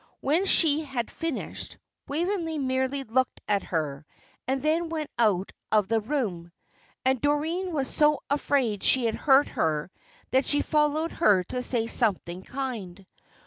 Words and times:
When 0.19 0.47
she 0.47 0.83
had 0.83 1.11
finished, 1.11 1.77
Waveney 2.07 2.57
merely 2.57 3.03
looked 3.03 3.39
at 3.47 3.61
her, 3.65 4.03
and 4.47 4.63
then 4.63 4.89
went 4.89 5.11
out 5.19 5.51
of 5.71 5.89
the 5.89 5.99
room. 6.01 6.51
And 7.05 7.21
Doreen 7.21 7.71
was 7.71 7.87
so 7.87 8.21
afraid 8.27 8.81
she 8.81 9.05
had 9.05 9.13
hurt 9.13 9.49
her 9.49 9.91
that 10.31 10.45
she 10.45 10.63
followed 10.63 11.11
her 11.11 11.43
to 11.43 11.61
say 11.61 11.85
something 11.85 12.41
kind. 12.41 13.05